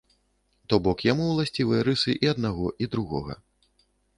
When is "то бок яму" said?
0.71-1.27